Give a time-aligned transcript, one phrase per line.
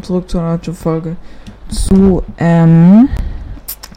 [0.00, 1.16] zurück zu einer neuen Folge
[1.68, 3.08] zu ähm,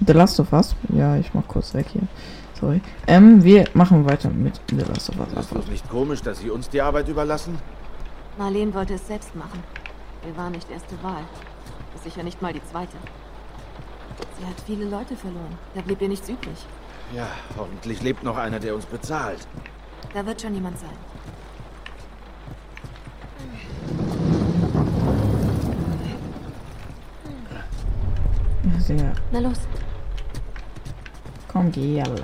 [0.06, 0.75] The Last of Us.
[0.90, 2.04] Ja, ich mach kurz weg hier.
[2.60, 2.82] Sorry.
[3.08, 5.46] Ähm, wir machen weiter mit The Last of Us.
[5.46, 7.58] Ist es nicht komisch, dass Sie uns die Arbeit überlassen?
[8.38, 9.63] Marlene wollte es selbst machen.
[10.23, 11.23] Wir waren nicht erste Wahl.
[11.94, 12.98] Ist sicher nicht mal die zweite.
[14.39, 15.57] Sie hat viele Leute verloren.
[15.73, 16.66] Da blieb ihr nichts übrig.
[17.14, 17.27] Ja,
[17.57, 19.48] hoffentlich lebt noch einer, der uns bezahlt.
[20.14, 20.89] Da wird schon jemand sein.
[28.85, 29.13] Sehr.
[29.31, 29.57] Na los.
[31.48, 32.23] Komm, geh alle.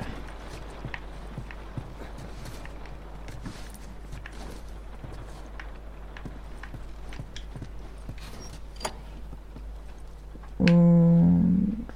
[10.59, 11.87] Und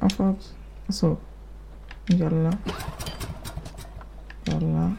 [0.00, 0.54] aufwärts.
[0.88, 1.18] Achso.
[2.08, 2.50] Jalla.
[4.46, 4.92] Jalla.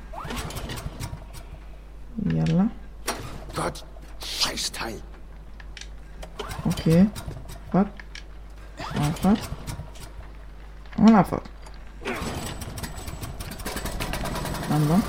[2.25, 2.69] Jalla.
[3.55, 3.85] Gott,
[4.19, 5.01] Scheißteil.
[6.65, 7.07] Okay.
[7.71, 7.87] Was?
[8.99, 9.49] Aufwärts.
[10.97, 11.49] Und abwärts.
[14.69, 15.03] Dann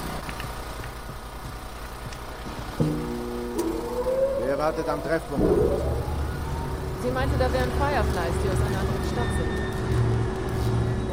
[4.47, 5.45] Wer wartet am Treffpunkt?
[7.03, 9.64] Sie meinte, da wären Fireflies, die aus einer anderen Stadt sind.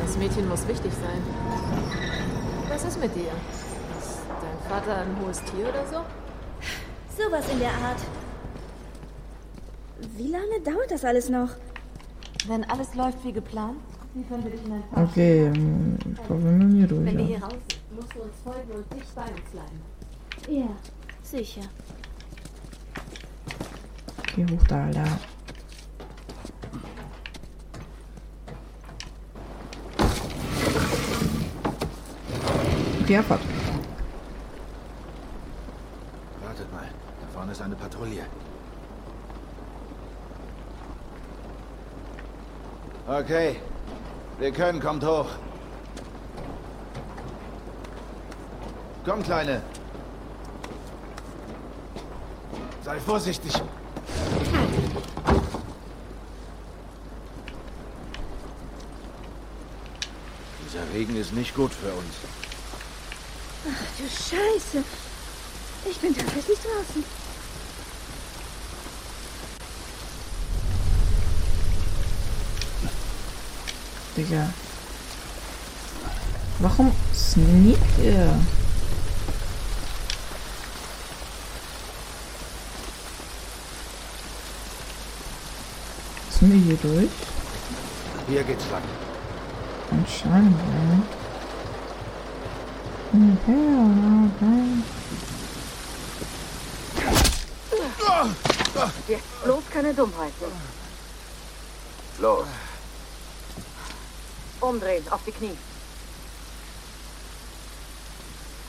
[0.02, 1.22] Das Mädchen muss wichtig sein.
[2.70, 3.32] Was ist mit dir?
[4.00, 6.04] Ist dein Vater ein hohes Tier oder so?
[7.22, 8.00] Sowas in der Art.
[10.17, 11.50] Wie lange dauert das alles noch?
[12.47, 13.78] Wenn alles läuft wie geplant,
[14.14, 17.06] wie können wir dich in ein paar Okay, ähm, ich glaube, wir müssen hier durch.
[17.06, 20.59] Wenn wir hier raus sind, musst du uns folgen und dicht bei uns bleiben.
[20.59, 20.67] Ja,
[21.22, 21.61] sicher.
[24.36, 25.20] Geh hoch da, Alter.
[33.03, 33.42] Okay, abfahrt.
[36.44, 36.88] Wartet mal,
[37.22, 38.23] da vorne ist eine Patrouille.
[43.12, 43.58] Okay,
[44.40, 45.26] wir können, kommt hoch.
[49.04, 49.61] Komm, Kleine.
[52.86, 53.52] Sei vorsichtig.
[60.66, 62.16] Dieser Regen ist nicht gut für uns.
[63.67, 64.86] Ach du Scheiße.
[65.89, 67.20] Ich bin tatsächlich draußen.
[74.21, 74.48] Digga.
[76.59, 78.39] Warum sneakt ihr?
[86.30, 87.10] Sind wir hier durch?
[88.27, 88.83] Hier geht's lang.
[89.89, 91.02] Anscheinend, ja.
[93.14, 93.64] Ja,
[94.36, 94.67] okay.
[99.08, 100.52] Jetzt bloß keine Dummheiten.
[102.20, 102.45] Los.
[104.61, 105.58] Umdrehen, auf die Knie.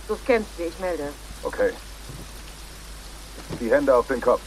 [0.08, 1.12] Du scannst sie, ich melde.
[1.42, 1.72] Okay.
[3.60, 4.40] Die Hände auf den Kopf.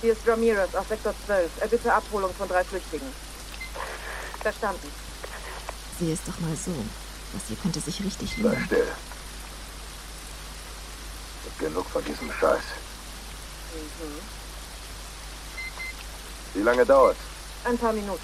[0.00, 1.50] Hier ist Ramirez auf Sektor 12.
[1.60, 3.06] Er bitte Abholung von drei Flüchtigen.
[4.40, 4.92] Verstanden.
[5.98, 6.74] Sieh es doch mal so.
[7.32, 8.64] Das hier könnte sich richtig Sei lohnen.
[8.66, 8.86] still.
[11.46, 12.62] Ist genug von diesem Scheiß.
[16.52, 17.18] Wie lange dauert's?
[17.64, 18.20] Ein paar Minuten.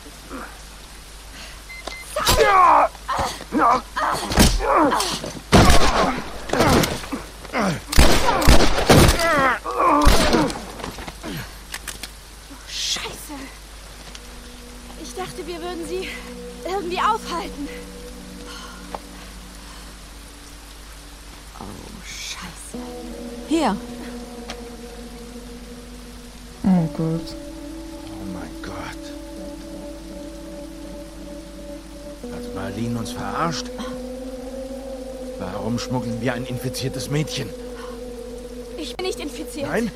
[12.69, 13.35] Scheiße.
[15.03, 16.09] Ich dachte, wir würden sie
[16.69, 17.69] irgendwie aufhalten.
[21.59, 21.65] Oh,
[22.05, 22.85] scheiße.
[23.49, 23.77] Hier,
[26.63, 27.50] Oh Gott.
[32.71, 33.67] Marlene uns verarscht?
[35.39, 37.49] Warum schmuggeln wir ein infiziertes Mädchen?
[38.79, 39.69] Ich bin nicht infiziert.
[39.69, 39.91] Nein?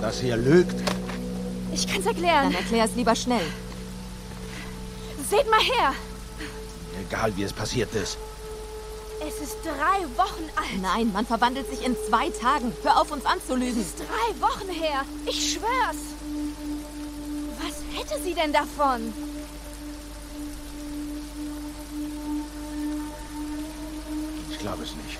[0.00, 0.74] Das hier lügt.
[1.72, 2.54] Ich kann's dann erklären.
[2.54, 3.46] erklär es lieber schnell.
[5.30, 5.92] Seht mal her.
[7.08, 8.18] Egal wie es passiert ist.
[9.20, 10.80] Es ist drei Wochen alt.
[10.80, 12.72] Nein, man verwandelt sich in zwei Tagen.
[12.82, 13.80] Hör auf, uns Es anzulügen.
[13.80, 15.02] ist drei Wochen her.
[15.26, 16.02] Ich schwör's.
[17.60, 19.12] Was hätte sie denn davon?
[24.58, 25.18] Ich glaube es nicht.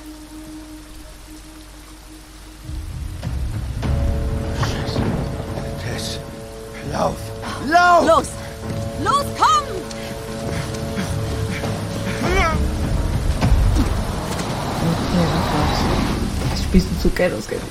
[4.58, 5.00] Scheiße.
[5.84, 6.18] Tess.
[6.92, 7.14] Lauf.
[7.68, 8.04] Lauf!
[8.04, 8.26] Los!
[9.04, 9.68] Los, komm!
[15.38, 16.64] Abfahrt.
[16.64, 17.62] spielst du zu Geld aus Geld.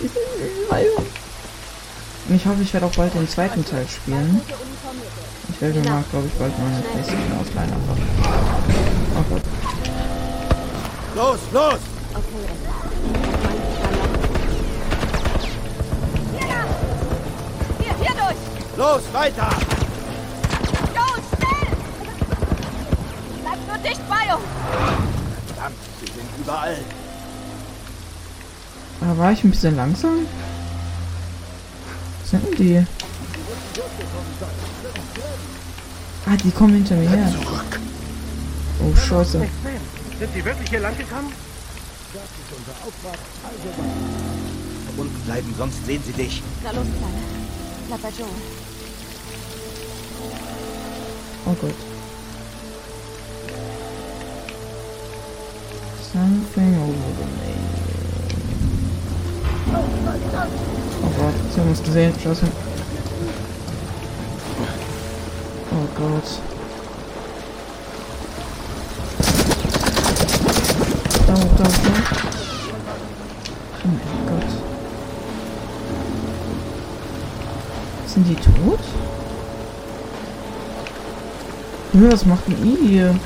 [2.30, 4.42] Und ich hoffe, ich werde auch bald den zweiten Teil spielen.
[5.50, 7.74] Ich werde mir mal, glaube ich, bald mal eine Playstation ausleihen.
[7.74, 7.98] Aber...
[9.20, 9.42] Oh Gott.
[11.18, 11.80] Los, los!
[17.80, 18.78] Hier, hier durch!
[18.78, 19.50] Los, weiter!
[20.94, 21.70] Joe, schnell!
[23.42, 24.44] Bleib nur dicht bei uns!
[25.48, 26.78] Verdammt, sie sind überall.
[29.02, 30.28] Aber war ich ein bisschen langsam?
[32.22, 32.86] Was sind denn die?
[36.28, 37.34] Ah, die kommen hinter mir her.
[38.84, 39.48] Oh, Scheiße.
[40.20, 41.32] Sind Sie wirklich hier lang gekommen?
[44.98, 46.42] Unten bleiben, sonst sehen sie dich.
[46.64, 47.22] Na los, Kleine.
[47.88, 48.28] Bleib bei Joe.
[51.46, 51.76] Oh Gott.
[56.12, 57.54] Something over me.
[61.04, 62.14] Oh Gott, sie haben uns gesehen.
[62.20, 62.48] Scheiße.
[65.72, 66.57] Oh Gott.
[71.58, 71.72] Da hoch.
[73.84, 74.52] Oh mein Gott.
[78.06, 78.80] Sind die tot?
[81.94, 83.20] Nö, was macht denn ihr hier?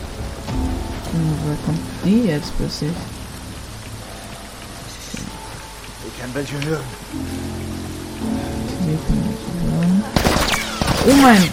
[1.14, 2.92] Oh, woher kommt die jetzt plötzlich?
[6.08, 6.86] Ich kann welche hören.
[11.08, 11.44] Oh mein!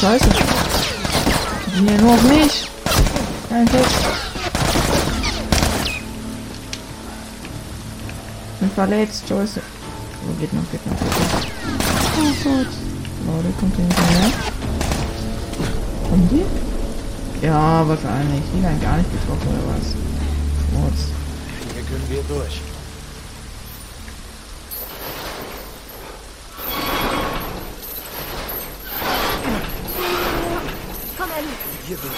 [0.00, 0.28] Scheiße!
[1.66, 2.68] Die gehen ja nur auf mich!
[3.50, 4.31] Nein, Pech!
[8.72, 9.60] Verletzt, Joyce.
[10.24, 11.46] Oh, geht noch, geht noch, geht noch.
[12.18, 12.72] Oh Gott.
[13.28, 14.30] Oh, der kommt hier nicht mehr.
[16.08, 16.44] Kommen die?
[17.46, 18.42] Ja, wahrscheinlich.
[18.54, 19.86] Die werden gar nicht getroffen, oder was?
[20.68, 21.00] Schmutz.
[21.74, 22.60] Hier können wir durch.
[31.18, 31.56] Komm, Ellie!
[31.86, 32.12] Hier durch.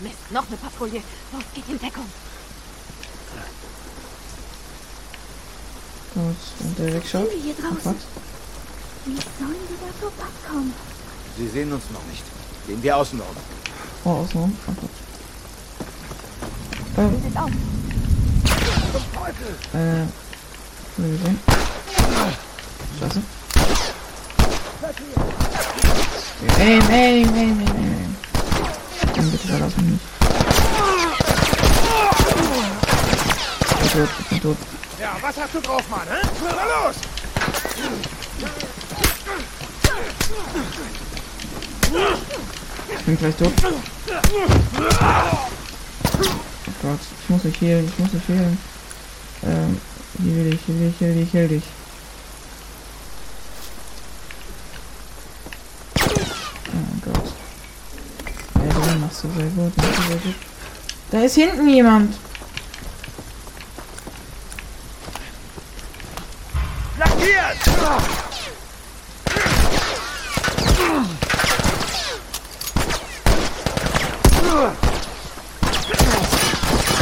[0.00, 1.02] Mist, noch eine Patrouille.
[1.32, 2.06] Los, geht in Deckung.
[6.14, 6.36] Gut,
[7.22, 7.94] wir hier draußen?
[9.04, 10.72] Wie sollen wir da vorbeikommen?
[11.36, 12.22] Sie sehen uns noch nicht.
[12.66, 13.36] Gehen wir außen rum.
[14.04, 14.26] Oh.
[14.34, 14.90] Oh Gott.
[16.96, 17.50] Ähm, Sieht aus.
[19.74, 20.06] Äh,
[20.96, 21.38] wir sehen.
[23.00, 23.22] Scheiße.
[26.60, 28.16] Aim, aim, aim, aim, aim.
[29.14, 30.00] Komm, bitte verlass mich nicht.
[33.84, 34.56] Ich bin tot, ich bin tot.
[34.98, 36.06] Ja, was hast du drauf, Mann?
[36.08, 36.26] Hä?
[36.42, 36.96] Na los!
[42.88, 43.52] Ich bin gleich tot.
[43.64, 43.70] Oh
[46.82, 48.58] Gott, ich muss mich healen, ich muss mich healen.
[49.42, 49.80] Ähm,
[50.22, 51.64] hier will ich, hier will ich, hier will ich, hier will ich.
[56.68, 57.32] Oh Gott.
[58.54, 60.34] Ja, du machst du sehr gut, machst du sehr gut.
[61.10, 62.16] Da ist hinten jemand.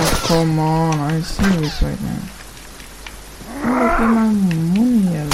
[0.04, 2.18] Oh, come on, I see this right now.
[3.64, 5.28] Oh, geh mal Mund hier.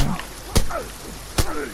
[0.71, 1.69] Alter.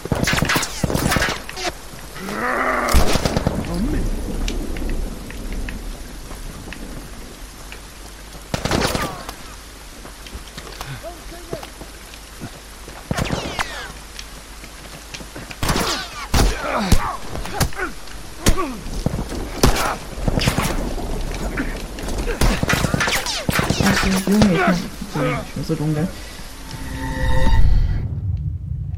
[23.86, 24.76] Ach so, Junge, ich bin,
[25.12, 26.08] sorry, ich bin so dumm, gell?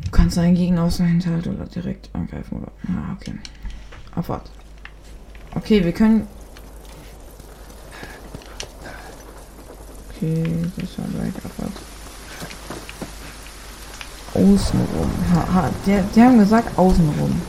[0.05, 0.11] Du
[0.95, 2.73] dem Hinterhalt oder direkt angreifen, oder?
[2.88, 3.35] Ah, okay.
[4.14, 4.50] Abfahrt.
[5.55, 6.26] Okay, wir können...
[10.11, 11.73] Okay, das war gleich Abfahrt.
[14.35, 15.11] Außenrum.
[15.35, 17.40] Ha, ha, die, die haben gesagt außenrum.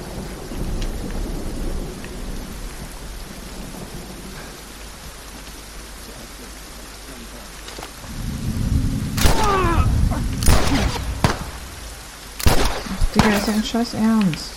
[12.89, 14.51] Ach, Digga, das ist doch ein scheiß Ernst.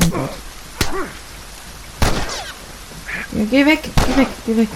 [0.00, 0.30] Oh Gott.
[3.32, 4.68] Ja, geh weg, geh weg, geh weg.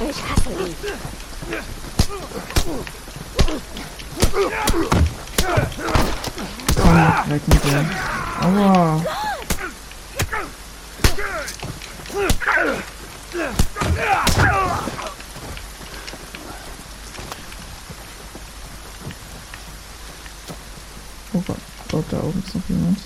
[0.00, 0.74] Ich hasse ihn.
[6.76, 7.84] Komm, weg mit dir.
[8.42, 9.02] Aua.
[21.32, 21.56] Oh Gott,
[21.90, 22.98] Gott, da oben ist noch jemand.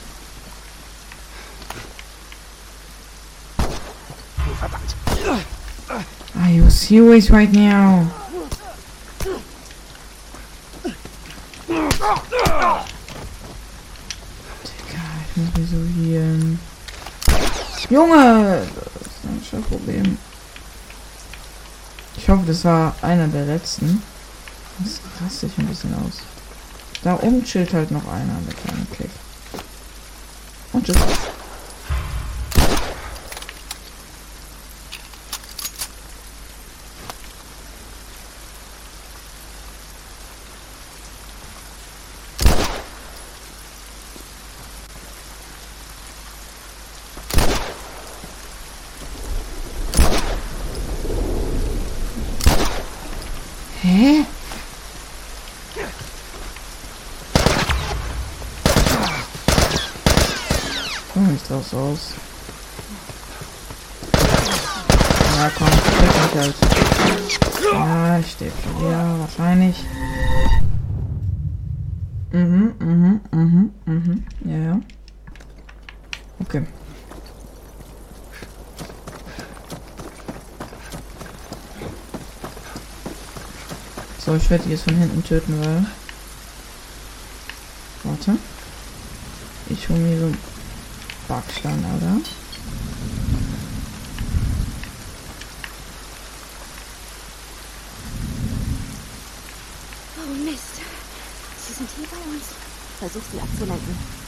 [6.41, 8.07] Are you serious right now?
[14.65, 16.59] Digga, ich muss mich so healen.
[17.89, 18.69] Junge!
[18.75, 20.19] Das ist ein Scheißproblem.
[22.17, 24.03] Ich hoffe, das war einer der letzten.
[24.79, 26.30] Das raste ich ein bisschen aus.
[27.03, 29.11] Da oben chillt halt noch einer, der kleine Klick.
[30.73, 30.97] Und tschüss.
[53.83, 54.27] Hä?
[61.15, 61.99] Komm nicht draus aus.
[65.37, 66.55] Ja, komm, krieg mich halt.
[68.41, 69.85] Ja, schon wieder, wahrscheinlich.
[72.33, 74.25] Mhm, mhm, mhm, mhm.
[74.45, 74.81] Ja, ja.
[76.41, 76.63] Okay.
[84.25, 85.85] So, ich werde die jetzt von hinten töten, weil.
[88.05, 88.39] Warte.
[89.69, 90.39] Ich hole mir so einen
[91.29, 92.17] Backstein, oder?
[100.17, 100.81] Oh Mist.
[101.67, 102.45] Sie sind hier bei uns.
[102.99, 104.21] Versuch sie abzulenken.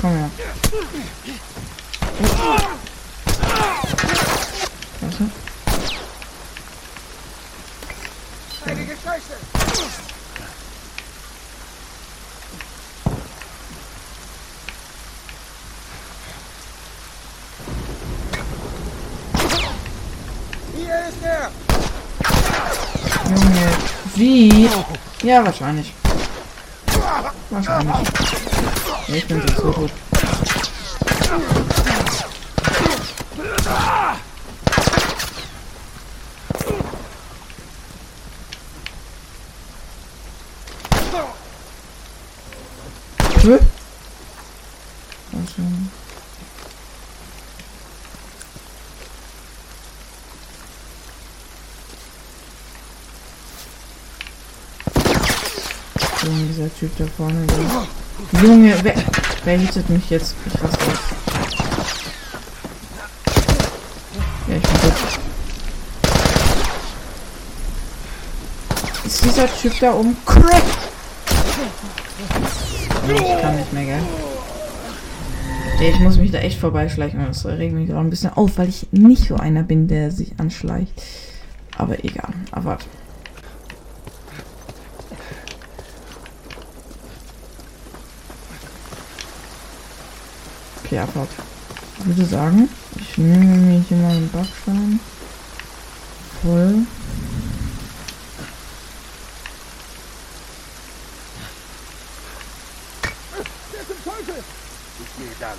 [0.00, 0.30] Komm her,
[21.26, 21.50] er!
[23.28, 23.68] Junge,
[24.14, 24.70] wie?
[25.22, 25.92] Ja, wahrscheinlich.
[27.50, 27.96] Wahrscheinlich.
[29.08, 29.90] Ja, ich bin so gut.
[43.46, 43.58] Hä?
[45.32, 45.62] Also.
[56.26, 57.46] Junge, dieser Typ da vorne.
[57.46, 58.94] Der Junge, wer,
[59.44, 60.34] wer hittet mich jetzt?
[60.46, 60.98] Ich raste aus.
[64.46, 64.92] Ja, ich bin gut.
[69.06, 70.62] Ist dieser Typ da oben crack?
[73.08, 74.02] Ich kann nicht mehr, gell?
[75.80, 77.24] Ich muss mich da echt vorbeischleichen.
[77.26, 80.38] Das regt mich gerade ein bisschen auf, weil ich nicht so einer bin, der sich
[80.38, 80.92] anschleicht.
[81.78, 82.34] Aber egal.
[82.50, 82.86] Aber warte.
[90.98, 91.28] Abfahrt.
[91.98, 95.00] Ich würde sagen, ich nehme mir hier mal einen Backstein.
[96.42, 96.86] Voll.
[103.72, 104.44] Der zum Teufel!
[105.00, 105.58] Ich gehe da lang.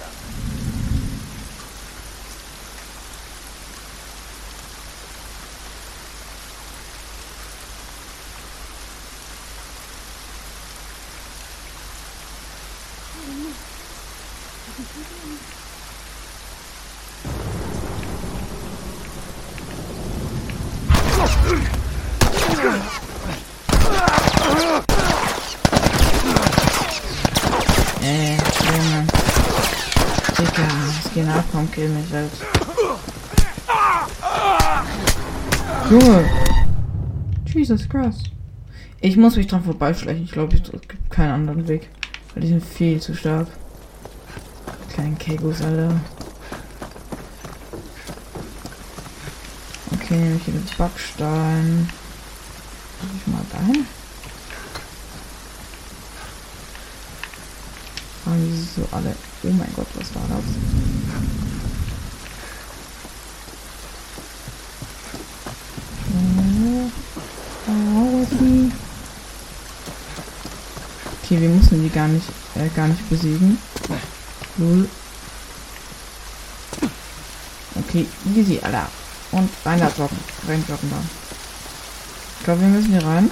[28.01, 29.07] Äh, Junge.
[30.37, 30.67] Digga,
[31.03, 32.31] es geht ab, komm, kill mich halt.
[35.89, 36.29] Junge.
[37.45, 38.31] Jesus Christ.
[38.99, 40.23] Ich muss mich dran vorbeischleichen.
[40.23, 41.89] Ich glaube, es gibt keinen anderen Weg.
[42.33, 43.47] Weil die sind viel zu stark.
[44.93, 45.99] Kleinen Kegos, Alter.
[49.93, 50.15] Okay.
[50.15, 51.89] Nehme ich den Backstein.
[53.01, 53.85] Mach ich mal dahin.
[58.25, 59.15] Ah, die so alle.
[59.43, 60.43] Oh mein Gott, was war das?
[66.13, 66.91] Oh,
[67.69, 68.71] oh, die.
[71.37, 73.59] Okay, wir mussten die gar nicht, äh, gar nicht besiegen.
[74.57, 74.89] Null.
[77.75, 78.89] Okay, easy, Alter.
[79.31, 80.17] Und rein da droppen.
[80.47, 80.97] Rein droppen da.
[82.39, 83.29] Ich glaube, wir müssen hier rein.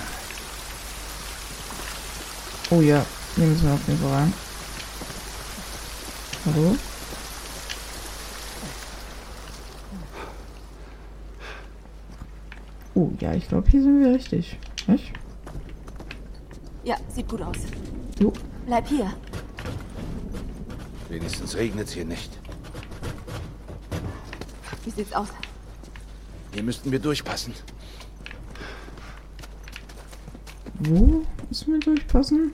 [2.70, 3.04] Oh ja,
[3.36, 4.34] hier müssen wir auf jeden Fall rein.
[6.46, 6.78] Hallo?
[12.94, 14.60] Oh ja, ich glaube, hier sind wir richtig.
[14.86, 15.12] Nicht?
[16.84, 17.58] Ja, sieht gut aus.
[18.20, 18.32] Jo.
[18.66, 19.14] Bleib hier.
[21.10, 22.32] Wenigstens regnet es hier nicht.
[24.84, 25.30] Wie sieht's aus?
[26.54, 27.54] Hier müssten wir durchpassen.
[30.80, 32.54] Wo müssen wir durchpassen?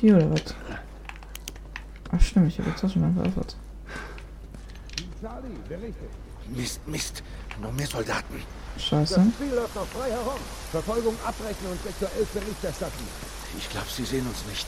[0.00, 0.54] Hier oder was?
[2.12, 3.56] Ach stimmt, ich habe Taschenlampe veröffert.
[5.20, 6.04] Charlie, berichte.
[6.54, 7.22] Mist, Mist.
[7.60, 8.42] Noch mehr Soldaten.
[8.78, 9.14] Scheiße.
[9.14, 10.38] Das Spiel läuft noch frei herum.
[10.70, 13.04] Verfolgung abbrechen und sexuell Bericht erstatten.
[13.56, 14.66] Ich glaube, sie sehen uns nicht.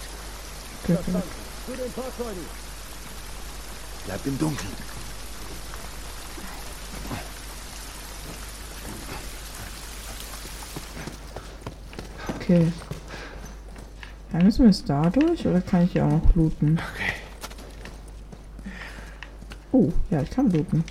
[0.85, 1.23] Verstanden.
[1.67, 2.47] Zu den Fahrzeugen.
[4.07, 4.99] Bleibt im Dunkeln.
[12.49, 12.73] okay.
[14.33, 16.81] Ja, müssen wir jetzt da durch oder kann ich hier auch noch looten?
[16.95, 17.13] Okay.
[19.73, 20.85] Oh, ja, ich kann looten.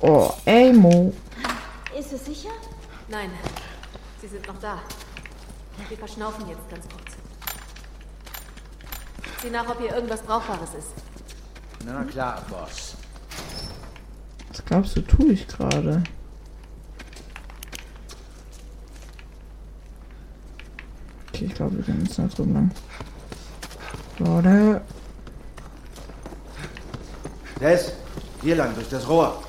[0.00, 1.12] Oh, ey, Mo.
[1.98, 2.50] Ist es sicher?
[3.08, 3.30] Nein,
[4.20, 4.80] sie sind noch da.
[5.88, 7.16] Wir verschnaufen jetzt ganz kurz.
[9.42, 10.88] Sieh nach, ob hier irgendwas Brauchbares ist.
[11.84, 12.96] Na klar, Boss.
[14.48, 16.02] Was glaubst du, tue ich gerade?
[21.28, 22.70] Okay, ich glaube, wir gehen jetzt da drüben lang.
[24.18, 24.82] Leute.
[27.60, 27.92] Des,
[28.42, 29.42] hier lang, durch das Rohr.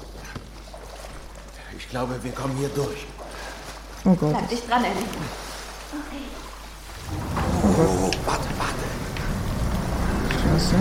[1.77, 3.07] Ich glaube, wir kommen hier durch.
[4.05, 4.31] Oh Gott.
[4.31, 5.03] Bleib dich dran, Ellie.
[7.81, 8.85] Oh, warte, warte.
[10.41, 10.75] Scheiße.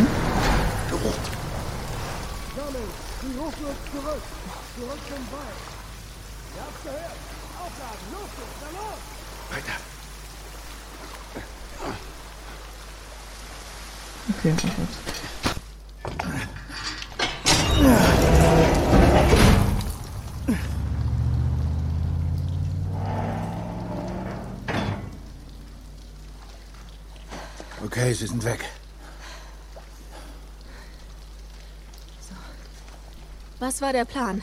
[2.69, 2.91] Sammeln,
[3.23, 4.23] die rufen zurück.
[4.77, 5.61] Zurück zum Wald.
[6.55, 7.17] Ihr habt's gehört.
[7.61, 9.01] Aufladen, los jetzt, na los!
[9.51, 9.79] Weiter.
[14.31, 15.08] Okay, oh
[28.09, 28.65] Okay, sie sind weg.
[33.59, 34.41] Was war der Plan?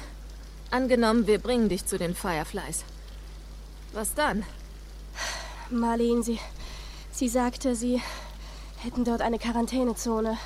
[0.70, 2.84] Angenommen, wir bringen dich zu den Fireflies.
[3.92, 4.44] Was dann?
[5.72, 6.40] Marlene, sie,
[7.12, 8.04] sie sagte, sie
[8.84, 10.38] hätten dort eine Quarantänezone.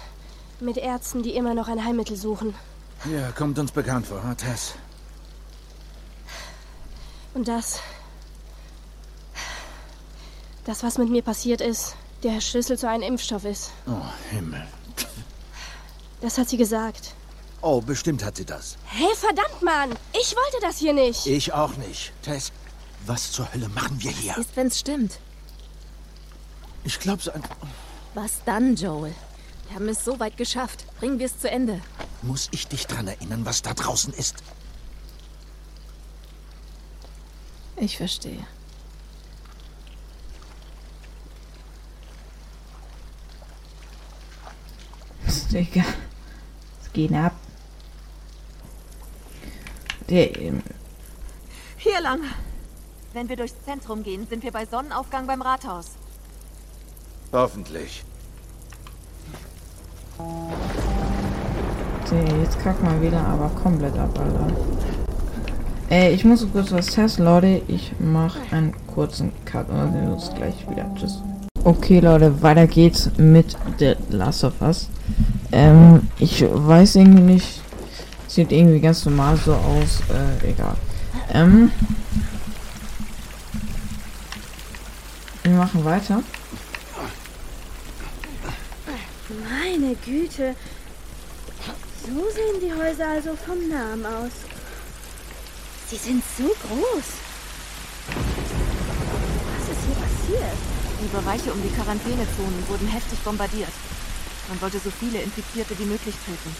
[0.61, 2.55] Mit Ärzten, die immer noch ein Heilmittel suchen.
[3.03, 4.75] Ja, kommt uns bekannt vor, ha, Tess?
[7.33, 7.81] Und das.
[10.63, 13.71] Das, was mit mir passiert ist, der Schlüssel zu einem Impfstoff ist.
[13.87, 14.01] Oh,
[14.31, 14.65] Himmel.
[16.21, 17.13] Das hat sie gesagt.
[17.61, 18.77] Oh, bestimmt hat sie das.
[18.85, 19.91] Hey, verdammt, Mann!
[20.13, 21.25] Ich wollte das hier nicht!
[21.25, 22.13] Ich auch nicht.
[22.23, 22.51] Tess,
[23.05, 24.37] was zur Hölle machen wir hier?
[24.37, 25.19] Ist, wenn's stimmt.
[26.83, 27.43] Ich glaube so ein...
[28.13, 29.13] Was dann, Joel?
[29.67, 30.85] Wir haben es so weit geschafft.
[30.99, 31.81] Bringen wir es zu Ende.
[32.21, 34.37] Muss ich dich dran erinnern, was da draußen ist?
[37.75, 38.45] Ich verstehe.
[45.51, 45.83] Digga.
[46.83, 47.33] Es geht ab.
[50.09, 50.61] Der, ähm,
[51.77, 52.19] Hier lang.
[53.13, 55.87] Wenn wir durchs Zentrum gehen, sind wir bei Sonnenaufgang beim Rathaus.
[57.31, 58.03] Hoffentlich.
[62.11, 64.47] der, jetzt kackt mal wieder aber komplett ab, Alter.
[65.89, 67.61] Ey, ich muss kurz was testen, Leute.
[67.67, 70.85] Ich mache einen kurzen Cut und dann sehen wir uns gleich wieder.
[70.95, 71.23] Tschüss.
[71.63, 74.87] Okay, Leute, weiter geht's mit The Last of Us.
[75.51, 77.61] Ähm, ich weiß irgendwie nicht.
[78.27, 80.01] Sieht irgendwie ganz normal so aus.
[80.09, 80.75] Äh, egal.
[81.33, 81.71] Ähm.
[85.43, 86.21] Wir machen weiter.
[89.29, 90.55] Meine Güte.
[92.01, 94.31] So sehen die Häuser also vom Namen aus.
[95.89, 97.03] Sie sind so groß.
[99.57, 100.57] Was ist hier passiert?
[101.01, 103.71] Die Bereiche um die Quarantänezonen wurden heftig bombardiert.
[104.49, 106.55] Man wollte so viele Infizierte wie möglich töten.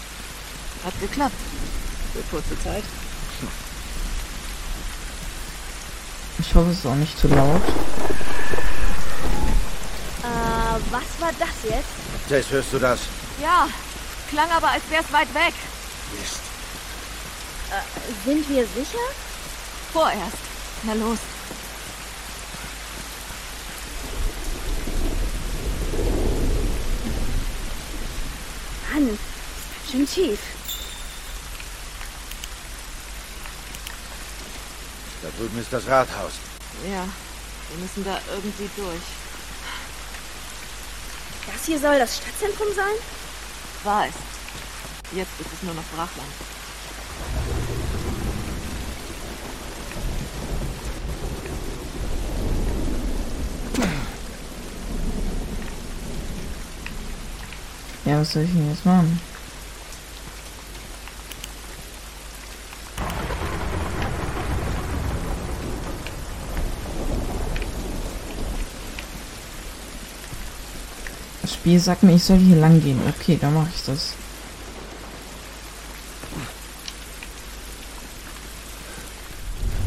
[0.84, 1.34] Hat geklappt.
[2.12, 2.84] Für kurze Zeit.
[6.38, 7.62] Ich hoffe, es ist auch nicht zu laut.
[10.22, 12.28] Äh, was war das jetzt?
[12.28, 13.00] Tess, hörst du das?
[13.42, 13.68] Ja,
[14.30, 15.54] klang aber, als wär's weit weg.
[16.18, 16.40] Mist.
[18.24, 18.98] Sind wir sicher?
[19.92, 20.38] Vorerst.
[20.84, 21.18] Na los.
[28.92, 29.20] Mann, ist
[29.74, 30.40] ganz schön tief.
[35.22, 36.32] Da drüben ist das Rathaus.
[36.84, 37.06] Ja,
[37.68, 39.02] wir müssen da irgendwie durch.
[41.46, 42.94] Das hier soll das Stadtzentrum sein?
[43.84, 44.14] War es.
[45.12, 46.32] Jetzt ist es nur noch Brachland.
[58.10, 59.20] Ja, was soll ich denn jetzt machen?
[71.42, 73.00] Das Spiel sagt mir, ich soll hier lang gehen.
[73.08, 74.14] Okay, dann mache ich das.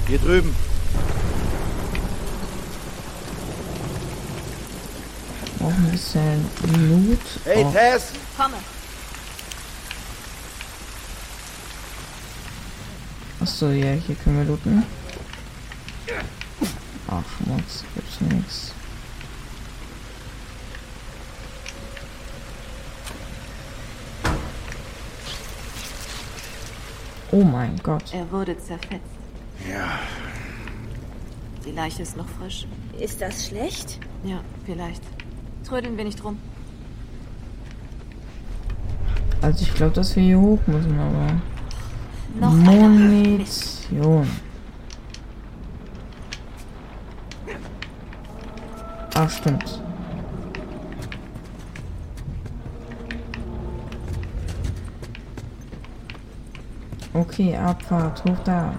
[0.08, 0.56] Hier drüben.
[5.64, 6.46] Auch ein bisschen
[6.90, 7.20] Loot.
[7.46, 8.12] Hey, Oh, Tess!
[8.38, 8.58] Komme.
[13.40, 14.84] Achso, ja, hier können wir looten.
[17.08, 18.72] Ach, Schmutz, gibt's nichts.
[27.32, 28.14] Oh mein Gott.
[28.14, 29.02] Er wurde zerfetzt.
[29.70, 30.00] Ja,
[31.66, 32.68] Die Leiche ist noch frisch.
[33.00, 34.00] Ist das schlecht?
[34.24, 35.02] Ja, vielleicht.
[35.64, 36.38] Trödeln wir nicht rum.
[39.42, 41.42] Also ich glaube, dass wir hier hoch müssen, aber...
[42.40, 42.54] Noch.
[42.54, 44.28] Munition.
[49.16, 49.80] Ach, stimmt.
[57.14, 58.74] Okay, Abfahrt, hoch da.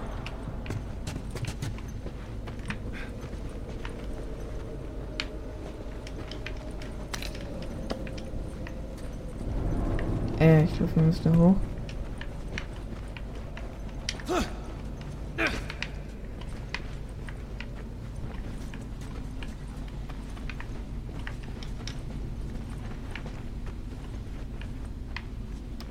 [10.41, 11.57] Äh, ich glaube, wir müssen da hoch.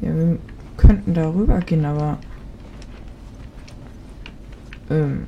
[0.02, 0.38] Ja, wir
[0.76, 2.17] könnten da rüber gehen, aber.
[4.89, 5.28] Ähm.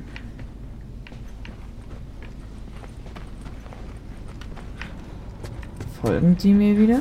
[6.02, 7.00] Folgen Sie mir wieder?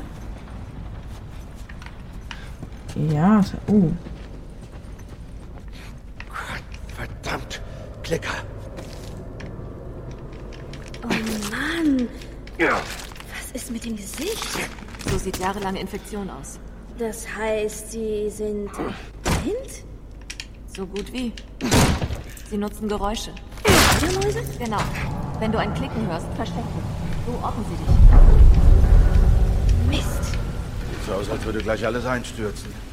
[3.36, 3.92] Ja, oh.
[6.96, 7.62] verdammt.
[8.02, 8.32] Klicker.
[11.04, 11.08] Oh
[11.52, 12.08] Mann,
[12.58, 14.48] was ist mit dem Gesicht?
[15.12, 16.62] So sieht jahrelange Infektion aus.
[16.98, 19.84] Das heißt, sie sind blind?
[20.74, 21.34] So gut wie.
[22.50, 23.32] Sie nutzen Geräusche.
[24.00, 24.44] Fledermäuse?
[24.60, 24.80] Genau.
[25.40, 26.86] Wenn du ein Klicken hörst, versteck dich.
[27.26, 27.90] So orten sie dich.
[30.00, 30.24] Mist.
[30.24, 32.85] Sieht so aus, als würde gleich alles einstürzen.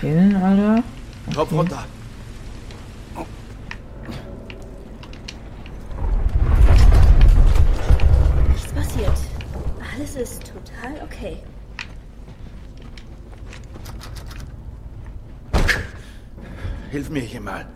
[0.00, 0.82] Pillen, Alter.
[1.34, 1.84] Kopf runter.
[8.48, 9.12] Nichts passiert.
[9.94, 11.36] Alles ist total okay.
[16.90, 17.66] Hilf mir hier mal.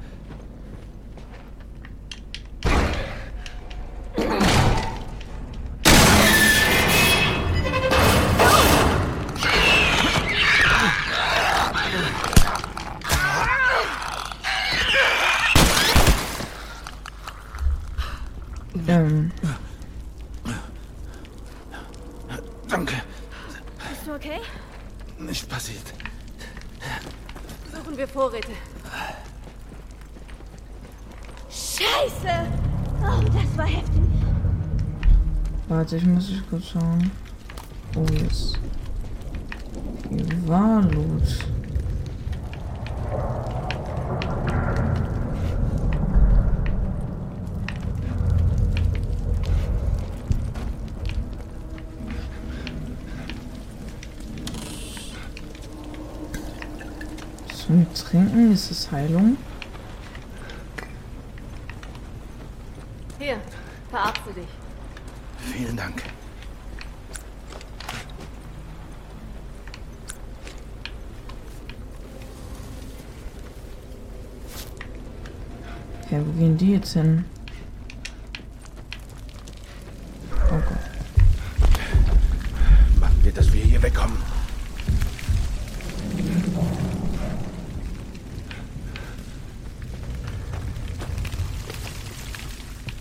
[36.75, 37.11] Schauen.
[37.95, 38.59] Oh, jetzt.
[40.11, 41.39] Hier war Loot.
[57.55, 59.37] Zum Trinken ist es Heilung.
[63.19, 63.41] Hier,
[63.89, 64.49] verarzte dich.
[65.39, 66.03] Vielen Dank.
[76.15, 77.25] Okay, wo gehen die jetzt hin?
[80.49, 80.79] Oh Gott.
[83.01, 84.17] Machen wir, dass wir hier wegkommen.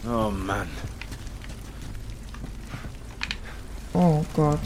[0.08, 0.67] Oh Mann.
[3.93, 4.60] Oh Gott.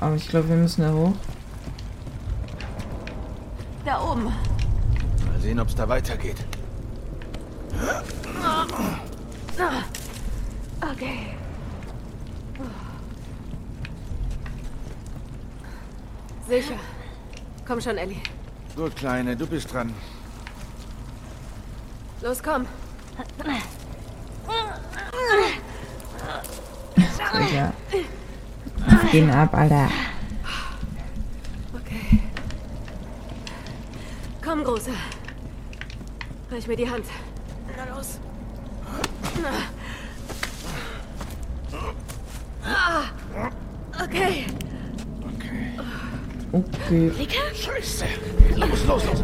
[0.00, 1.12] Aber ich glaube, wir müssen da hoch.
[3.84, 4.24] Da oben.
[4.24, 6.44] Mal sehen, ob es da weitergeht.
[10.80, 11.34] Okay.
[16.48, 16.78] Sicher.
[17.66, 18.20] Komm schon, Ellie.
[18.76, 19.92] Gut, Kleine, du bist dran.
[22.22, 22.66] Los, komm.
[27.38, 27.72] Digga.
[29.10, 29.88] Gehen ab, Alter.
[31.74, 32.22] Okay.
[34.42, 34.92] Komm, Großer.
[36.56, 37.04] Reich mir die Hand.
[37.76, 38.18] Na los.
[44.02, 44.46] Okay.
[46.52, 47.10] Okay.
[47.12, 47.28] Okay.
[47.54, 48.06] Scheiße.
[48.56, 49.22] Los, los, los.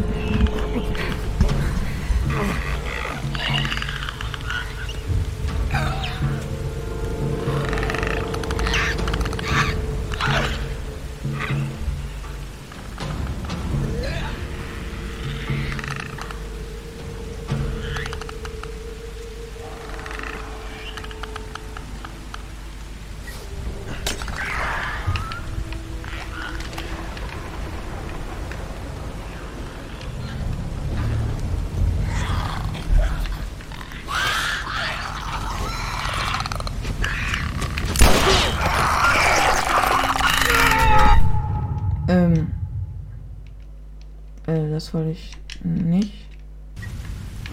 [44.72, 46.26] Das wollte ich nicht.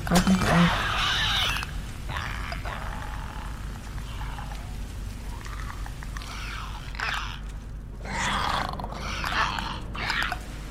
[0.10, 0.72] Weiß nicht eigentlich.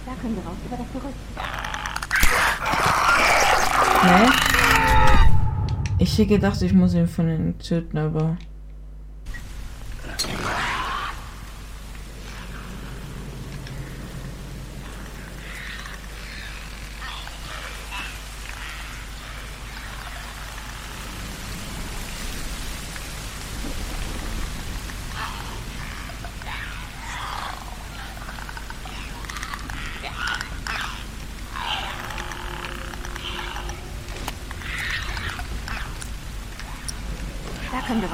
[0.06, 1.16] Da können wir raus über das Gerüst.
[4.02, 4.26] Hä?
[5.98, 8.38] Ich hätte gedacht, ich muss ihn von den töten, aber.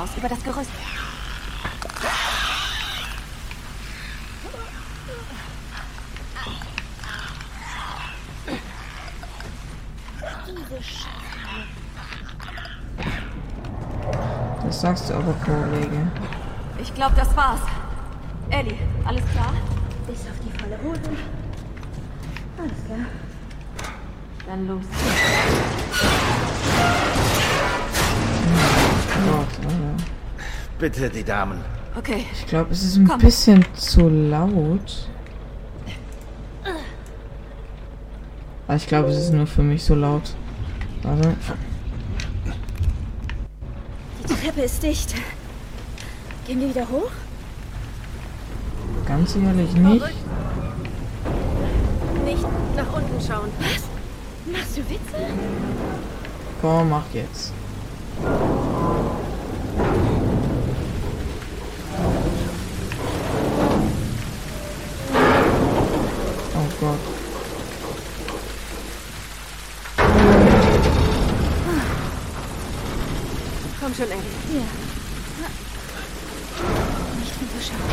[0.04, 0.70] Raus über das Gerüst.
[14.66, 16.10] Das sagst du aber, Kollege.
[16.78, 17.60] Ich glaube, das war's.
[18.50, 19.54] Ellie, alles klar?
[20.06, 21.00] Bis auf die volle Hose.
[22.58, 23.06] Alles klar.
[24.46, 24.84] Dann los.
[30.78, 31.60] Bitte, die Damen.
[31.96, 33.18] Okay, Ich glaube, es ist ein Komm.
[33.20, 35.08] bisschen zu laut.
[38.66, 40.34] Aber ich glaube, es ist nur für mich so laut.
[41.02, 41.34] Warte.
[44.28, 45.14] Die Treppe ist dicht.
[46.46, 47.10] Gehen wir wieder hoch?
[49.06, 50.04] Ganz sicherlich nicht.
[52.24, 52.44] Nicht
[52.76, 53.50] nach unten schauen.
[54.50, 55.26] Machst du Witze?
[56.60, 57.52] Komm, mach jetzt.
[73.96, 74.24] Komm schon, Ellie.
[74.52, 74.66] Ja.
[77.18, 77.90] Nicht runterschauen.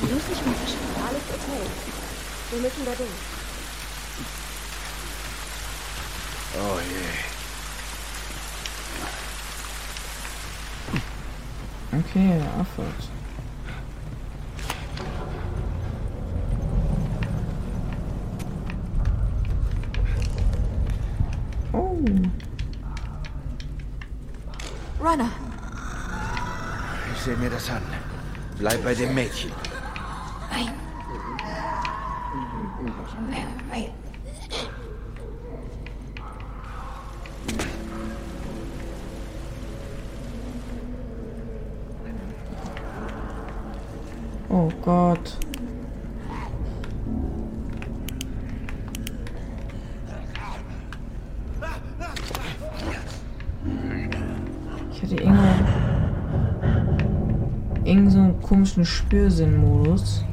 [0.00, 0.92] Bloß nicht runterschauen.
[1.08, 1.64] Alles okay.
[2.50, 3.08] Wir müssen da durch.
[6.54, 7.04] Oh je.
[11.98, 12.84] Okay, Affe.
[25.02, 25.28] Runner,
[27.12, 27.82] Ich sehe mir das an.
[28.56, 29.50] Bleib bei dem Mädchen.
[32.78, 34.01] Oh
[58.84, 60.24] Spürsinn-Modus.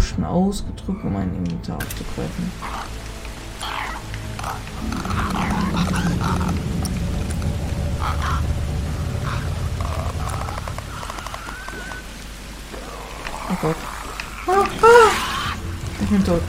[0.00, 2.52] Austauschen ausgedrückt, um ein Inventar aufzugreifen.
[13.50, 13.76] Oh Gott.
[14.46, 15.10] Ah, ah.
[16.00, 16.42] Ich bin tot.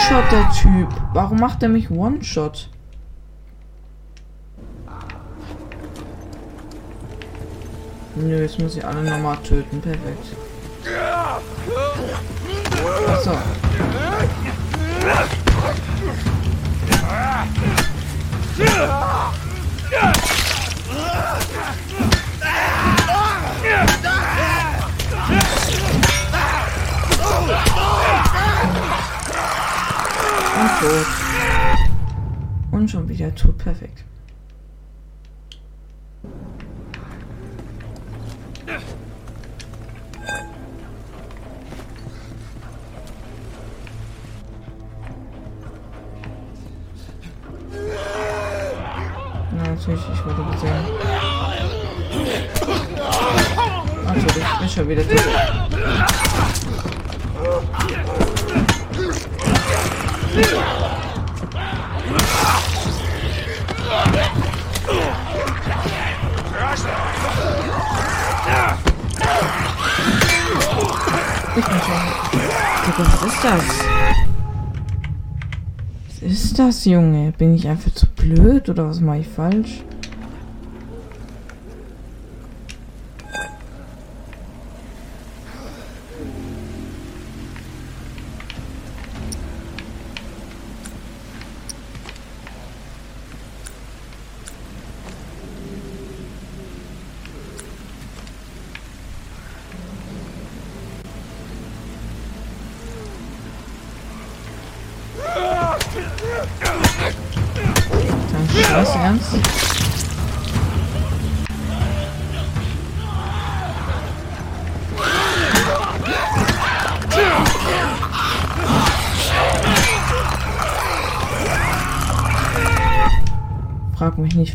[0.00, 0.88] One-Shot, der Typ.
[1.12, 2.70] Warum macht er mich One-Shot?
[8.14, 9.78] Nö, jetzt muss ich alle nochmal töten.
[9.82, 10.24] Perfekt.
[13.08, 13.32] Achso.
[18.58, 19.39] Und
[30.80, 31.06] tot.
[32.70, 33.58] Und schon wieder tot.
[33.58, 34.04] Perfekt.
[71.56, 71.74] Ich bin.
[72.86, 73.64] Digga, was ist das?
[76.06, 77.32] Was ist das, Junge?
[77.36, 79.82] Bin ich einfach zu blöd oder was mache ich falsch?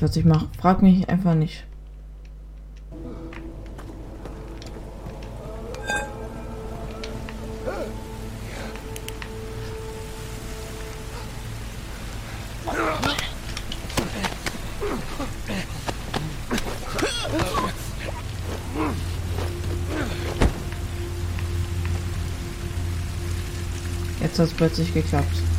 [0.06, 0.48] was ich mache.
[0.60, 1.66] Frag mich einfach nicht.
[24.22, 25.55] Jetzt hat es plötzlich geklappt.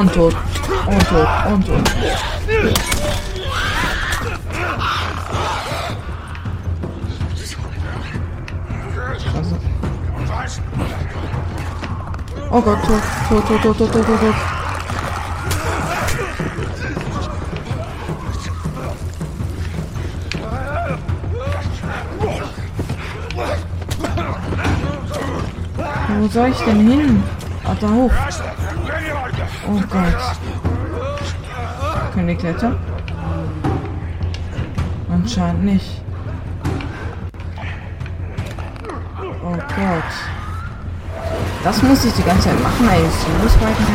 [0.00, 0.34] Und tot.
[0.86, 1.28] Und tot.
[1.52, 1.90] Und tot.
[10.26, 10.62] Scheiße.
[12.50, 14.34] Oh Gott, tot, tot, tot, tot, tot, tot, tot, tot.
[26.18, 27.22] Wo soll ich denn hin?
[27.80, 28.10] Da hoch.
[29.72, 30.16] Oh Gott.
[32.12, 32.76] Können wir klettern?
[35.08, 36.02] Anscheinend nicht.
[39.44, 40.10] Oh Gott.
[41.62, 43.06] Das muss ich die ganze Zeit machen, ey.
[43.06, 43.86] Ist die losweiten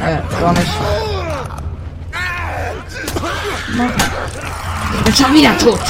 [0.00, 0.08] kann.
[0.08, 0.72] Äh, gar nicht.
[4.94, 5.80] Ich bin schon wieder tot.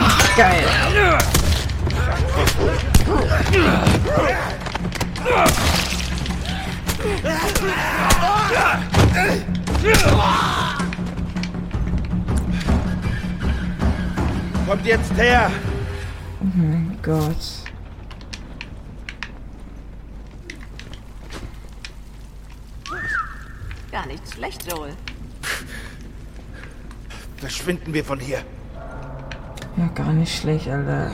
[0.00, 0.64] Ach, geil.
[14.66, 15.50] Kommt jetzt her!
[16.40, 17.36] Oh mein Gott.
[23.90, 24.94] Gar nicht schlecht, Joel.
[27.36, 28.42] Verschwinden wir von hier.
[29.76, 31.12] Ja, gar nicht schlecht, Alter.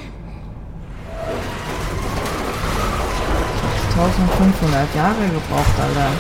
[3.98, 6.12] 1500 Jahre gebraucht, Alter.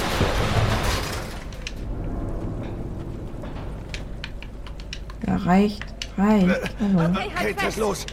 [5.28, 5.84] Ja, reicht.
[6.16, 6.74] Reicht.
[6.80, 7.12] Hallo.
[7.36, 8.06] Kate, was ist los?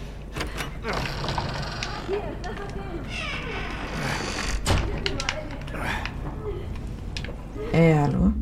[7.71, 8.33] Ey, hallo.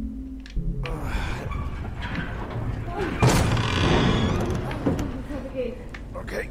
[6.14, 6.50] Okay.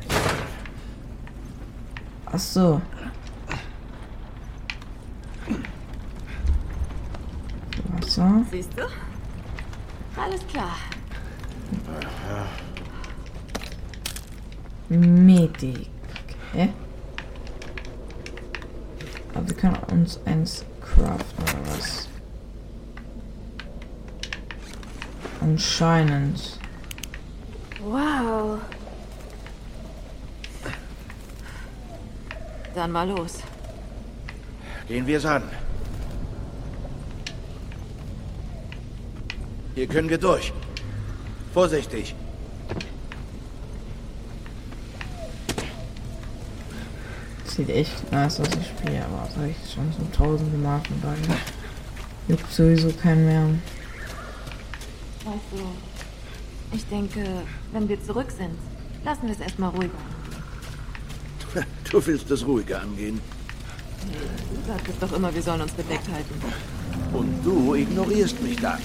[2.25, 2.81] Ach so.
[8.13, 8.45] Wasser.
[8.51, 8.83] Siehst du?
[10.21, 10.77] Alles klar.
[14.89, 15.89] Medik.
[16.53, 16.69] Okay.
[19.35, 22.09] Aber wir können uns eins craften oder was?
[25.83, 26.61] Anscheinend.
[27.83, 28.61] Wow.
[32.73, 33.39] Dann mal los.
[34.87, 35.43] Gehen wir es an.
[39.75, 40.53] Hier können wir durch.
[41.53, 42.15] Vorsichtig.
[47.45, 51.03] Sieht echt nice aus, das Spiel, aber das habe ich schon so tausende Mal von
[51.03, 51.39] daher.
[52.29, 53.47] Juckt sowieso keinen mehr.
[55.25, 57.43] Weißt du, ich denke,
[57.73, 58.59] wenn wir zurück sind,
[59.05, 59.93] lassen wir es erstmal ruhiger.
[61.91, 63.21] Du willst es ruhiger angehen.
[64.05, 66.35] Du sagst es doch immer, wir sollen uns bedeckt halten.
[67.13, 68.81] Und du ignorierst mich dann.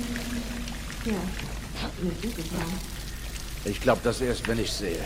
[1.06, 1.14] Ja,
[2.02, 2.34] mir gut.
[3.66, 5.00] Ich glaube das erst, wenn ich sehe.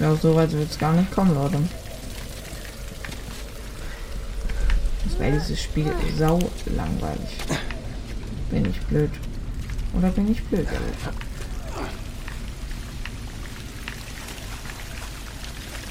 [0.00, 1.58] Ja, so weit wird es gar nicht kommen, Leute.
[5.04, 7.28] Das wäre dieses Spiel sau langweilig.
[8.50, 9.10] Bin ich blöd.
[9.96, 10.66] Oder bin ich blöd?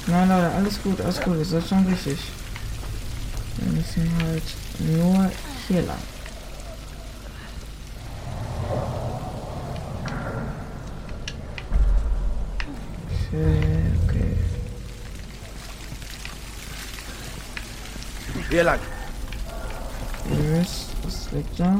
[0.06, 2.18] Nein, Leute, alles gut, alles gut, das ist schon richtig.
[3.56, 4.42] Wir müssen halt
[4.80, 5.30] nur
[5.68, 5.98] hier lang.
[13.32, 14.36] Okay, okay.
[18.50, 18.80] Hier lang.
[20.28, 21.78] Yes, was liegt da?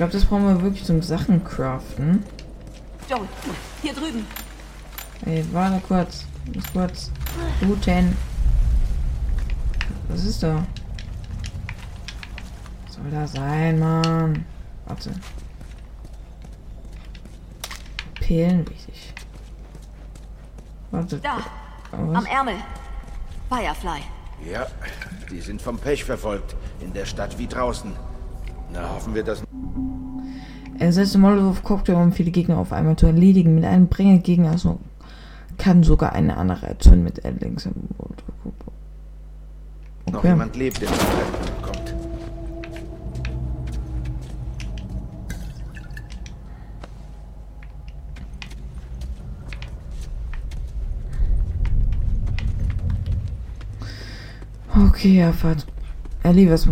[0.00, 2.24] Glaube, das brauchen wir wirklich zum Sachen craften.
[3.06, 3.28] Joel,
[3.82, 4.24] hier drüben.
[5.26, 6.24] Ey, warte kurz.
[6.54, 7.10] Muss kurz.
[7.60, 8.16] Guten.
[10.08, 10.64] Was ist da?
[12.86, 14.46] Was soll da sein, Mann?
[14.86, 15.10] Warte.
[18.14, 19.12] Pillen wichtig.
[20.92, 21.18] Warte.
[21.18, 21.40] Da,
[21.90, 22.16] Was?
[22.16, 22.56] am Ärmel.
[23.50, 24.00] Firefly.
[24.50, 24.66] Ja,
[25.30, 26.56] die sind vom Pech verfolgt.
[26.80, 27.92] In der Stadt wie draußen.
[28.72, 29.42] Na, hoffen wir, dass...
[30.78, 33.54] Er setzt Molotov-Cocktail, um viele Gegner auf einmal zu erledigen.
[33.54, 34.78] Mit einem Bringergegner so
[35.58, 37.66] kann sogar eine andere erzeugen mit Endlings.
[37.66, 37.74] noch
[40.18, 40.28] Okay.
[40.28, 40.88] jemand lebt, der
[41.62, 41.94] kommt.
[54.74, 55.66] Okay, ja, Fahrt.
[56.22, 56.68] Ellie, was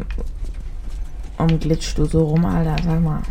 [1.39, 2.77] um glitschst du so rum, Alter?
[2.85, 3.23] Sag mal.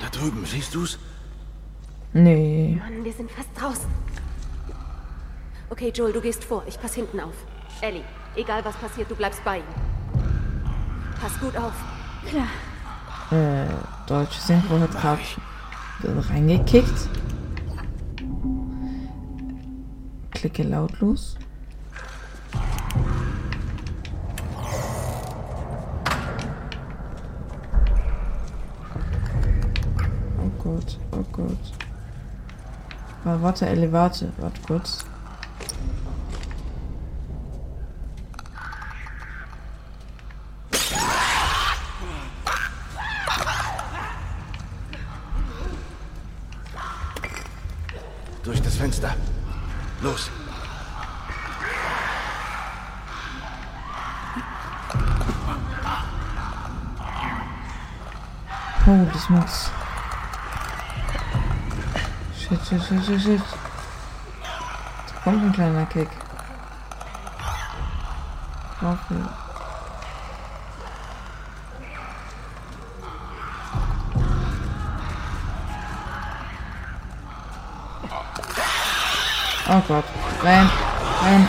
[0.00, 0.98] Da drüben, siehst du's?
[2.12, 2.80] nee.
[2.82, 3.88] Mann, wir sind fast draußen.
[5.70, 6.64] Okay, Joel, du gehst vor.
[6.66, 7.34] Ich pass hinten auf.
[7.80, 8.02] Ellie,
[8.34, 9.64] egal was passiert, du bleibst bei ihm.
[11.20, 11.72] Pass gut auf.
[13.30, 13.66] Äh,
[14.06, 15.20] deutsche Synchro hat gerade
[16.30, 17.08] reingekickt.
[20.38, 21.36] Klicke lautlos.
[30.40, 31.72] Oh Gott, oh Gott.
[33.24, 35.04] Wa- Warte, Ellie, warte, warte kurz.
[58.88, 59.68] Holy smokes.
[62.34, 63.42] Shit, shit, shit, shit, shit.
[64.40, 66.08] Da kommt ein kleiner Kick.
[68.80, 69.28] Waffe.
[79.68, 80.04] Oh Gott.
[80.42, 80.70] Rein.
[81.22, 81.48] Rein.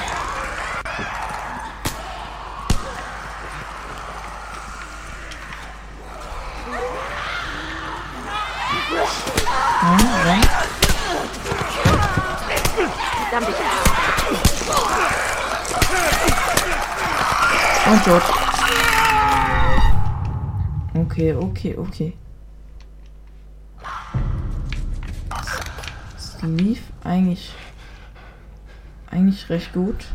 [9.82, 10.42] Rein, rein.
[13.30, 13.56] Verdammt, ich
[17.90, 18.22] Und tot.
[20.94, 22.14] Okay, okay, okay.
[26.16, 27.56] Es lief eigentlich
[29.10, 30.06] eigentlich recht gut.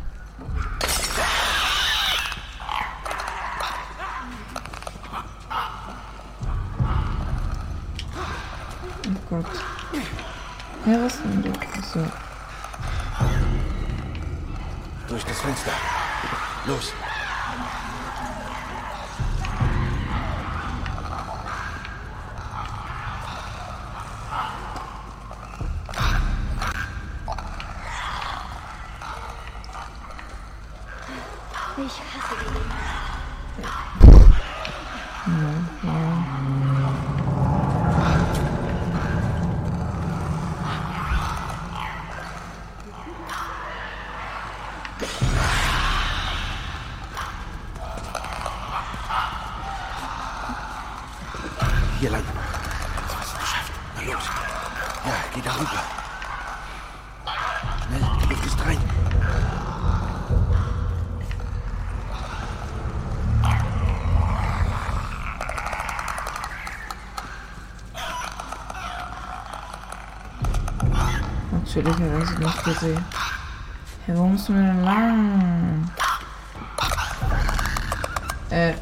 [9.07, 9.47] Oh Gott.
[10.87, 11.51] Ja, was denn du?
[11.51, 11.99] Achso.
[15.09, 15.73] Durch das Fenster.
[16.67, 16.93] Los.
[35.25, 35.65] Hier
[71.75, 73.05] Natürlich hat er sie nicht gesehen.
[74.07, 75.91] Hey, wo müssen wir denn lang?
[78.51, 78.75] Äh.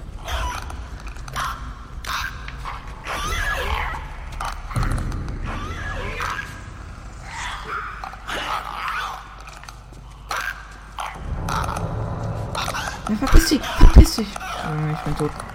[13.08, 14.28] Ja, verpiss dich, verpiss dich.
[14.36, 15.51] Oh, ich bin tot.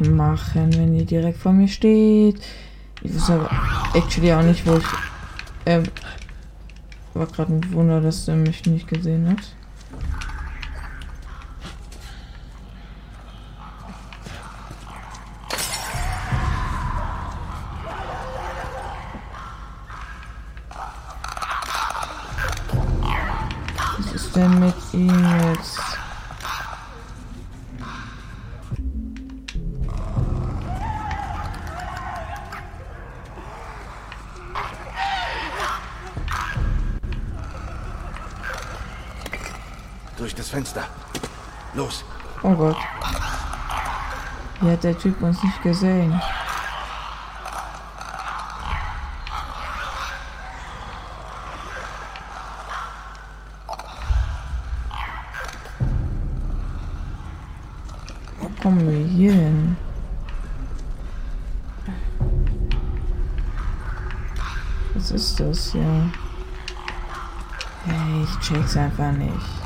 [0.00, 2.40] Machen, wenn die direkt vor mir steht?
[3.02, 3.50] Ich wusste aber
[3.94, 4.84] actually auch nicht, wo ich.
[5.66, 5.84] Ähm,
[7.14, 9.38] war gerade ein Wunder, dass er mich nicht gesehen hat.
[23.98, 25.87] Was ist denn mit ihm jetzt?
[41.78, 42.04] Los.
[42.42, 42.76] Oh Gott.
[44.60, 46.20] Wie hat der Typ uns nicht gesehen?
[58.40, 59.76] Wo kommen wir hier hin?
[64.94, 66.10] Was ist das hier?
[67.84, 69.58] Hey, ich check's einfach nicht.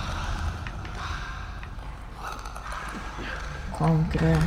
[3.83, 4.39] Komm, Grill.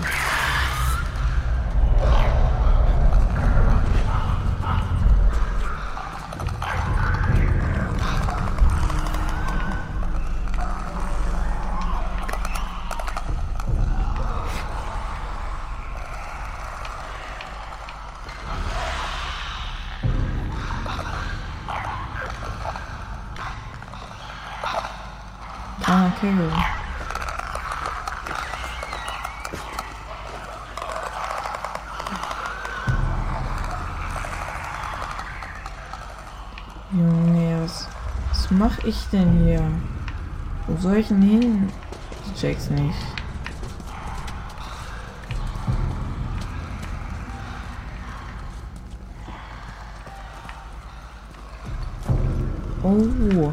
[25.88, 26.34] Ah, okay.
[36.92, 37.88] Junge, was,
[38.46, 39.64] was mach ich denn hier?
[40.68, 41.70] Wo soll ich denn hin?
[42.26, 42.94] Ich check's nicht.
[52.84, 53.52] Oh,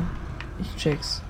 [0.58, 1.22] ich check's.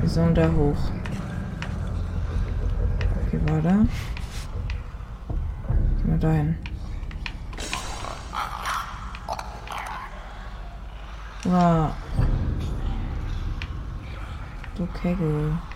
[0.00, 0.92] Wir sollen da hoch.
[3.26, 3.88] Okay, warte.
[5.98, 6.65] Gehen wir da hin.
[11.46, 11.94] Wow.
[14.74, 15.60] Du Kegel.
[15.60, 15.75] So,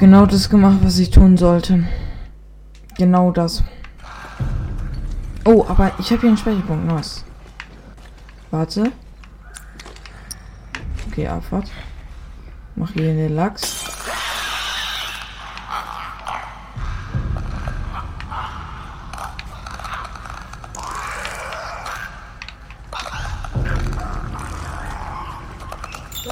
[0.00, 1.84] genau das gemacht, was ich tun sollte.
[2.96, 3.62] Genau das.
[5.44, 6.86] Oh, aber ich habe hier einen Speicherpunkt.
[6.86, 7.24] Nice.
[8.50, 8.92] Warte.
[11.08, 11.70] Okay, Abfahrt.
[12.76, 13.76] Mach hier den Lachs.
[26.14, 26.26] Ich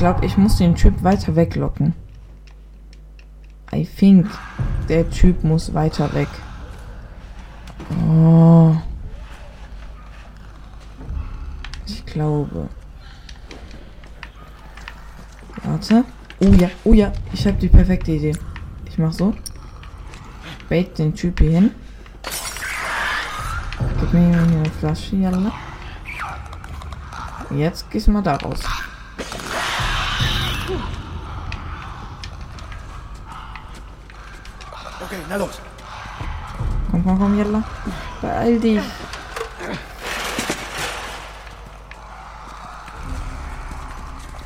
[0.00, 1.92] glaube, ich muss den Typ weiter weglocken.
[3.70, 4.26] I think,
[4.88, 6.28] der Typ muss weiter weg.
[8.08, 8.74] Oh.
[11.86, 12.70] Ich glaube.
[15.64, 16.04] Warte.
[16.40, 18.34] Oh ja, oh ja, ich habe die perfekte Idee.
[18.86, 19.34] Ich mach so.
[20.70, 21.70] Bait den Typ hier hin.
[24.00, 25.52] Gib mir hier eine Flasche, Jalla.
[27.50, 28.60] Jetzt gehst du mal da raus.
[35.30, 35.60] Na los.
[36.90, 37.62] Komm, komm, komm, Jalla.
[38.20, 38.82] Beeil dich.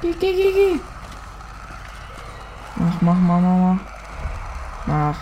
[0.03, 0.81] Geh, geh, geh, geh.
[2.77, 3.81] Mach, mach, mach, mach, mach.
[4.87, 5.19] Mach.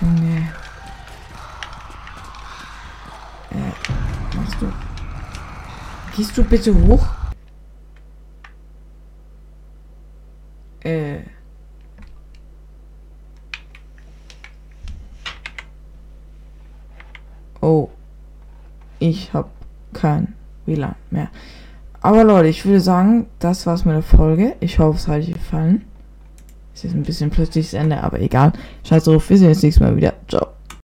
[0.00, 0.52] Junge.
[3.50, 3.72] Äh,
[4.36, 4.72] machst du.
[6.14, 7.06] Gehst du bitte hoch?
[10.84, 11.20] Äh.
[17.62, 17.90] Oh.
[19.10, 19.50] Ich hab
[19.92, 20.34] kein
[20.66, 21.30] WLAN mehr.
[22.00, 24.54] Aber Leute, ich würde sagen, das war's mit der Folge.
[24.60, 25.84] Ich hoffe, es hat euch gefallen.
[26.72, 28.52] Es ist ein bisschen plötzlich das Ende, aber egal.
[28.84, 30.14] Scheiß drauf, wir sehen uns nächstes Mal wieder.
[30.28, 30.46] Ciao.